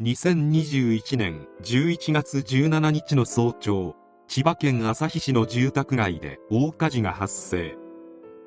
[0.00, 3.96] 2021年11月17日の早朝
[4.28, 7.76] 千葉県旭市の住宅街で大火事が発生。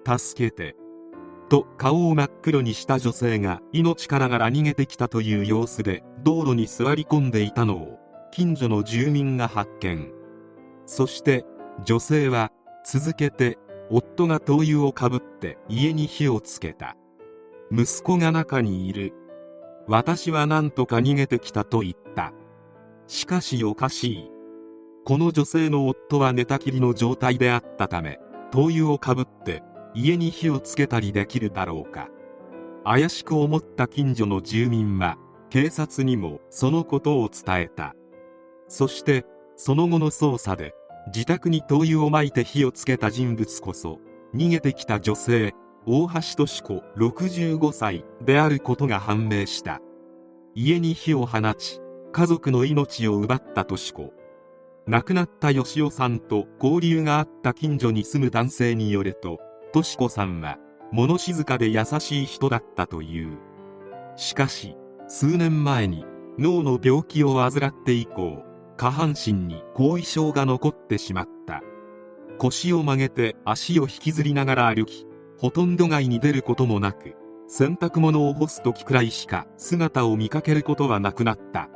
[0.07, 0.77] 助けて。
[1.49, 7.99] と顔を真っ黒にした女性が命からがら逃げてきたという様子で道路に座り込んでいたのを
[8.31, 10.09] 近所の住民が発見。
[10.85, 11.43] そして
[11.83, 12.53] 女性は
[12.85, 13.57] 続けて
[13.89, 16.95] 夫が灯油をかぶって家に火をつけた。
[17.73, 19.13] 息子が中にいる。
[19.87, 22.33] 私は何とか逃げてきたと言った。
[23.07, 24.31] しかしおかしい。
[25.03, 28.19] この女性の夫は寝たきりの状態であったため
[28.51, 29.63] 灯油をかぶって
[29.95, 32.09] 家に火をつけたりできるだろうか。
[32.83, 35.17] 怪しく思った近所の住民は
[35.49, 37.95] 警察にもそのことを伝えた。
[38.67, 40.73] そしてその後の捜査で
[41.07, 43.99] 自宅に灯油をまいて火をつけた人物こそ
[44.33, 45.53] 逃げてきた女性。
[45.87, 49.79] 大橋敏子65歳であることが判明した。
[50.53, 54.13] 家に火を放ち家族の命を奪った敏子。
[54.85, 59.39] 亡くなった吉尾さんと交流があった近所に住む男性によると
[59.73, 60.57] 敏子さんは
[60.91, 63.39] 物静かで優しい人だったという。
[64.17, 64.75] しかし
[65.07, 66.05] 数年前に
[66.37, 68.43] 脳の病気を患って以降
[68.77, 71.63] 下半身に後遺症が残ってしまった。
[72.37, 75.07] 腰を曲げて足を引きずりながら歩き
[75.41, 77.15] ほとんど外に出ることもなく
[77.47, 81.67] 洗濯物を干す時くらいしか姿を見かけることはなくなった。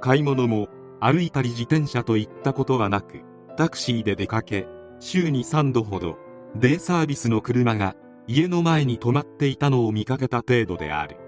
[0.00, 0.66] 買い物も
[0.98, 3.20] 歩いたり自転車といったことはなく
[3.56, 4.66] タクシーで出かけ
[4.98, 6.18] 週に3度ほど
[6.56, 7.94] デイサービスの車が
[8.26, 11.18] 家の前に止まっていたのを見かけた程度である。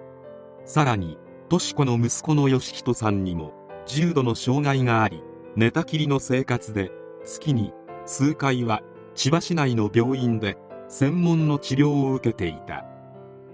[0.64, 3.52] さらにとし子の息子の義人さんにも
[3.86, 5.22] 重度の障害があり
[5.54, 6.90] 寝たきりの生活で
[7.24, 7.72] 月に
[8.06, 8.82] 数回は
[9.14, 10.56] 千葉市内の病院で
[10.90, 12.84] 専門の治療を受けていた。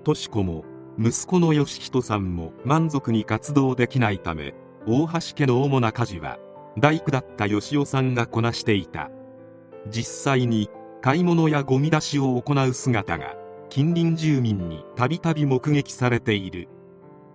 [0.05, 0.65] とし子も
[0.99, 4.55] 息子の義人さんも満足に活動できないため
[4.87, 6.39] 大橋家の主な家事は
[6.79, 9.11] 大工だった義雄さんがこなしていた。
[9.91, 10.71] 実際に
[11.03, 13.37] 買い物やゴミ出しを行う姿が
[13.69, 16.69] 近隣住民にたびたび目撃されている。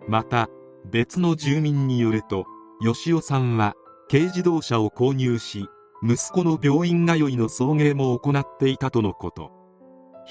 [0.08, 0.50] また
[0.90, 2.46] 別の住民によると
[2.82, 3.76] 義雄さんは
[4.10, 5.68] 軽自動車を購入し
[6.04, 9.61] 息子の病院通いの送迎も行っていたとのこと。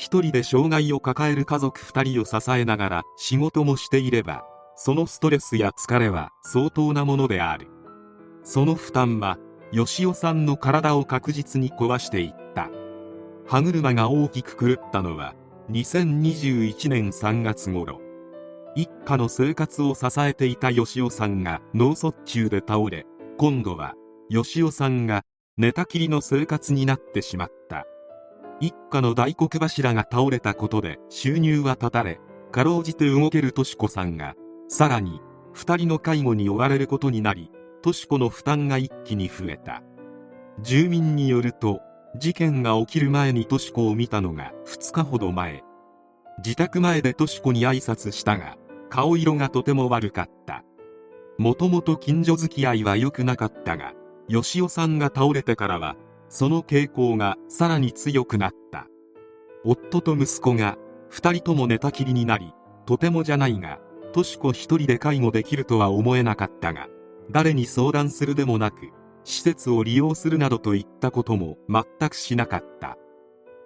[0.00, 7.69] 一人で障害を抱える家族二人を支えながら仕事もしていればそのストレスや疲れは相当なものである。
[8.43, 9.37] その負担は
[9.72, 12.71] 吉尾さんの体を確実に壊していった。
[13.47, 15.34] 歯車が大きく狂ったのは
[15.71, 18.00] 2021年3月頃。
[18.75, 23.05] 一家の生活を支えていた吉尾さんが脳卒中で倒れ
[23.37, 23.97] 今度は
[24.31, 25.25] 吉尾さんが
[25.59, 27.84] 寝たきりの生活になってしまった。
[28.60, 32.21] 一家の大黒柱が倒れたことで収入は断たれ
[32.53, 34.34] かろうじて動けるとし子さんが
[34.69, 35.21] さらに
[35.54, 37.50] 2人の介護に追われることになり
[37.82, 39.82] とし子の負担が一気に増えた。
[40.60, 41.81] 住民によると
[42.19, 45.62] 事件が起きる前にとし子を見たのが2日ほど前。
[46.44, 48.56] 自宅前でとし子に挨拶したが
[48.91, 50.65] 顔色がとても悪かった。
[51.38, 53.94] もともと近所付き合いは良くなかったが
[54.28, 55.97] 吉尾さんが倒れてからは
[56.31, 58.87] その傾向がさらに強くなった。
[59.65, 60.79] 夫と息子が
[61.11, 62.55] 2人とも寝たきりになり
[62.87, 63.79] とてもじゃないが
[64.13, 66.89] とし子一人で介護できるとは思えなかったが
[67.31, 68.91] 誰に相談するでもなく
[69.25, 72.97] 施設を利用するなどといったことも全くしなかった。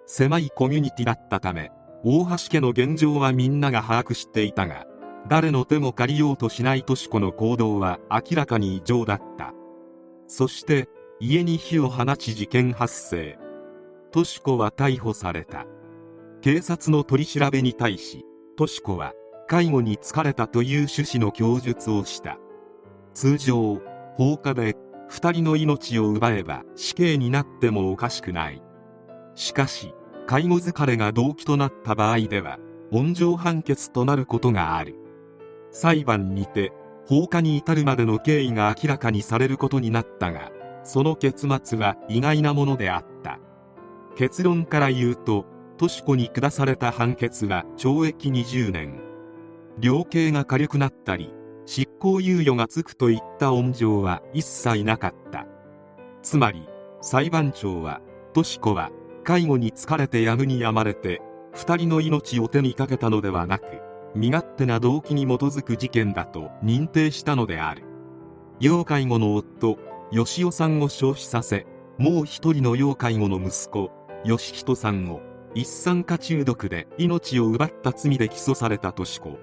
[0.07, 1.71] 狭いコミュニティだったため
[2.03, 4.85] 大橋家の現状はみんなが把握していたが
[5.27, 9.53] 誰の手も借りようとしないとし子の行動は明らかに異常だった。
[10.27, 10.89] そして
[11.21, 13.39] 家に火を放ち事件発生。
[14.11, 15.65] とし子は逮捕された。
[16.41, 18.25] 警察の取り調べに対し
[18.57, 19.13] とし子は
[19.47, 22.37] 介護に疲れたという趣旨の供述をした。
[23.13, 23.81] 通常
[24.15, 24.75] 放火で
[25.09, 28.61] 2人の命を奪えば死刑になってもおかしくない。
[29.35, 29.93] しかし
[30.27, 32.59] 介護疲れが動機となった場合では
[32.91, 34.95] 温情判決となることがある。
[35.71, 36.73] 裁判にて
[37.07, 40.51] 放火に至るまでの経緯が明らかにされることになったが
[40.85, 43.39] その結末は意外なものであった。
[44.15, 45.45] 結論から言うと
[45.77, 49.01] とし子に下された判決は懲役20年。
[49.77, 51.33] 量刑が軽くなったり
[51.65, 55.47] 執行猶予がつくといった温情は一切なかった。
[56.21, 56.65] つまり
[57.01, 57.99] 裁判長は
[58.33, 58.91] とし子は
[59.23, 61.21] 介護に疲れてやむにやまれて
[61.55, 63.65] 2人の命を手にかけたのではなく
[64.15, 67.83] 身勝手な動機に基づく事件だと認定したのである。
[68.61, 69.77] 要介護の夫
[70.15, 71.65] 吉尾さんを消費させ
[71.97, 73.91] もう一人の要介護の息子
[74.23, 75.19] 義人さんを
[75.53, 79.37] 一酸化中毒で命を奪った罪で起訴されたとし子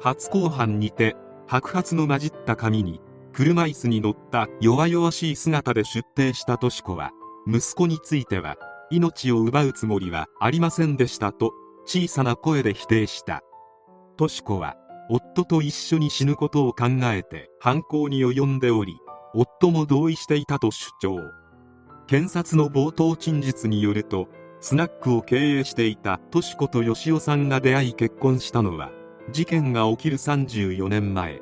[0.00, 1.14] 初公判にて
[1.46, 3.00] 白髪の混じった髪に
[3.32, 7.12] 車椅子に乗った弱々しい姿で出廷したとし子は
[7.46, 8.56] 息子については
[8.90, 11.52] 命を奪うつもりはありませんでしたと
[11.86, 13.42] 小さな声で否定した。
[14.16, 14.76] とし子は
[15.10, 18.96] 夫と一緒に死ぬことを考えて犯行に及んでおり
[19.34, 21.16] 夫も同意していたと主張。
[22.06, 24.28] 検察の冒頭陳述によると
[24.60, 28.90] スナックを経営していたとし子と吉尾さんが出会い結婚したのは
[29.30, 31.40] 事件が起きる34年前。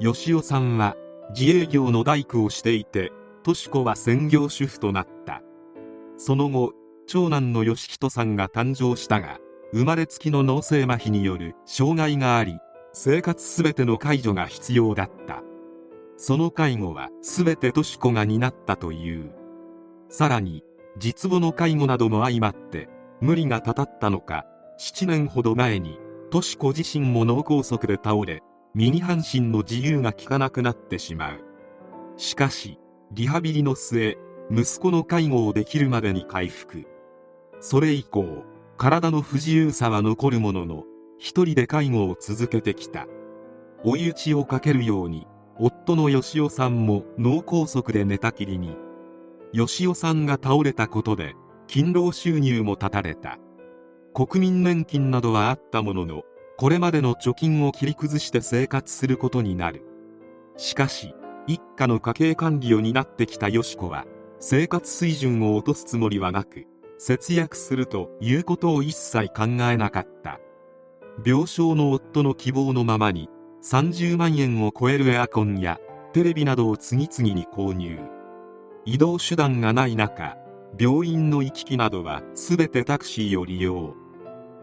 [0.00, 0.96] 吉尾さんは
[1.34, 5.42] 自営業の大工をしていてとし子は専業主婦となった。
[6.18, 6.72] その後
[7.06, 9.38] 長男の義人さんが誕生したが
[9.72, 12.58] 生まれつきの脳性麻痺による障害があり
[12.92, 15.42] 生活すべての介助が必要だった。
[16.16, 19.32] その介護は全てとし子が担ったという。
[20.08, 20.62] さらに
[20.98, 22.88] 実母の介護なども相まって
[23.20, 24.46] 無理がたたったのか
[24.78, 25.98] 7年ほど前に
[26.30, 28.42] とし子自身も脳梗塞で倒れ
[28.74, 31.40] 右半身の自由が利かなくなってしまう。
[32.16, 32.78] しかし
[33.12, 34.16] リハビリの末
[34.50, 36.84] 息子の介護をできるまでに回復。
[37.60, 38.44] それ以降
[38.78, 40.84] 体の不自由さは残るものの
[41.18, 43.06] 一人で介護を続けてきた。
[43.84, 45.26] 追い打ちをかけるように
[45.58, 48.76] 夫の義雄さんも脳梗塞で寝たきりに。
[49.52, 51.34] 義雄さんが倒れたことで
[51.66, 53.38] 勤労収入も断たれた。
[54.12, 56.22] 国民年金などはあったものの
[56.58, 59.82] これまでの貯金を切り崩して生活することになる。
[60.58, 61.14] しかし
[61.46, 64.04] 一家の家計管理を担ってきたよし子は
[64.40, 66.66] 生活水準を落とすつもりはなく
[66.98, 70.38] 節約するということを一切考えなかった。
[71.24, 73.30] 病床の夫の希望のままに
[73.68, 75.80] 30万円を超えるエアコンや
[76.12, 77.98] テレビなどを次々に購入。
[78.84, 80.36] 移動手段がない中
[80.78, 83.96] 病院の行き来などは全てタクシーを利用。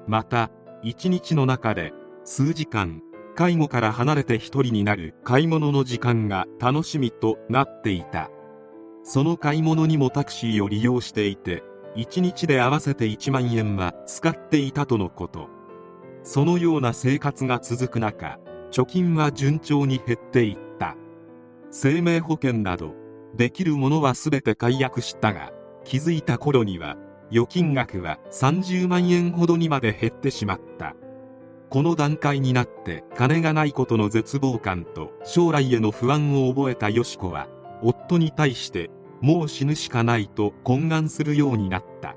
[0.07, 0.51] また
[0.83, 1.91] 一日の中で
[2.23, 3.01] 数時間
[3.35, 8.29] 介護から離れて一人になる買い物の時間が楽しみとなっていた。
[9.03, 11.61] その買い物にもタクシーを利用していて
[11.97, 15.49] 1日で合わせて1万円は使っていたとのこと。
[16.23, 18.39] そのような生活が続く中
[18.73, 20.97] 貯金は順調に減っていった。
[21.69, 22.95] 生命保険など
[23.35, 25.51] できるものは全て解約したが
[25.83, 26.97] 気づいた頃には
[27.31, 30.95] 預金額は30万円ほどにまで減ってしまった。
[31.69, 37.47] この段階になって金がないことの絶望感と将来への不安を覚えたよし子は
[37.83, 38.89] 夫に対して
[39.21, 42.15] もう死ぬしかないと懇願するようになった。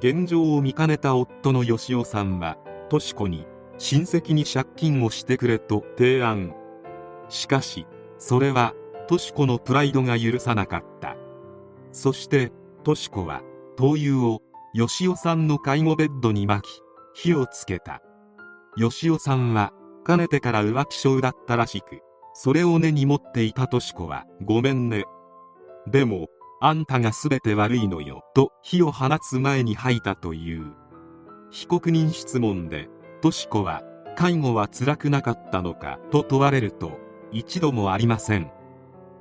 [0.00, 2.58] 現状を見かねた夫の義雄さんは
[2.90, 3.46] とし子に
[3.82, 6.54] 親戚に借金をしてくれと提案。
[7.28, 7.84] しかし
[8.16, 8.74] それは
[9.08, 11.16] とし子のプライドが許さなかった。
[11.90, 12.52] そして
[12.84, 13.42] とし子は
[13.76, 14.40] 灯油を
[14.72, 16.80] 吉尾さんの介護ベッドに巻き
[17.12, 18.02] 火をつけた。
[18.76, 19.72] 吉尾さんは
[20.04, 22.02] かねてから浮気症だったらしく
[22.34, 25.06] それを根に持っていたとし子はごめんね。
[25.88, 26.28] でも
[26.60, 30.72] あんたが全て悪いのよと火を放つ前に吐いたという。
[31.50, 32.88] 被告人質問で
[33.22, 33.82] とし子は
[34.16, 36.98] 介護は辛くなかったのかと問われると
[37.30, 38.50] 一度もありません。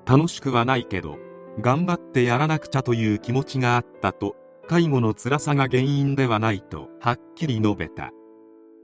[0.06, 1.18] 楽しくはないけど
[1.62, 4.36] 頑張ってやらなくちゃという気持ちがあったと
[4.68, 8.12] 介護の辛さが原因ではないとはっきり述べた。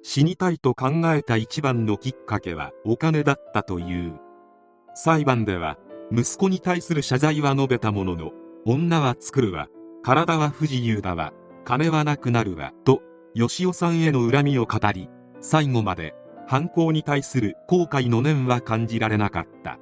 [0.04, 4.20] 死にたいと考えた一番のきっかけはお金だったという。
[4.94, 5.78] 裁判では
[6.12, 8.32] 息子に対する謝罪は述べたものの
[8.66, 9.68] 女は作るわ。
[10.04, 11.34] 体は不自由だわ。
[11.66, 12.72] 金はなくなるわ。
[12.86, 13.02] と
[13.38, 16.16] 吉尾さんへの恨みを語り最後まで
[16.48, 19.78] 犯行に対する後悔の念は感じられなかった。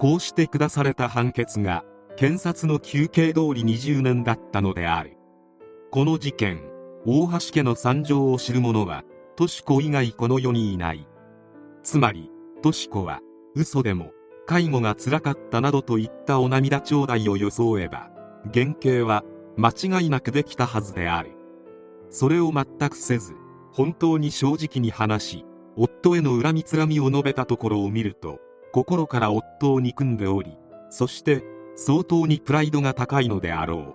[0.00, 1.84] こうして下された判決が
[2.16, 5.16] 検察の求刑通り20年だったのである。
[5.92, 6.60] この事件
[7.06, 9.04] 大橋家の惨状を知る者は
[9.36, 11.06] とし子以外この世にいない。
[11.84, 13.20] つまりとし子は
[13.54, 14.10] 嘘でも
[14.46, 18.10] 介護がつらかったなどといったお涙頂戴を装えば
[18.50, 19.22] 減刑は
[19.56, 21.41] 間違いなくできたはずである。
[22.12, 23.34] それを全くせず
[23.72, 28.38] 本当に正直に話し夫への恨みつらみを述べたところを見ると
[28.72, 30.56] 心から夫を憎んでおり
[30.88, 31.42] そして
[31.74, 33.94] 相当にプライドが高いのであろう。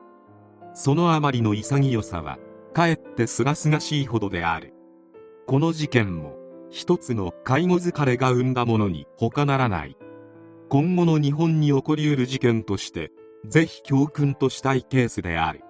[0.74, 2.38] そのあまりの潔さは
[2.74, 4.74] かえってすがすがしいほどである。
[5.46, 6.36] この事件も
[6.70, 9.96] 一つの介護疲れが生んだものに他ならない。
[10.70, 13.12] 今後の日本に起こりうる事件として
[13.46, 15.62] ぜひ教訓としたいケースである。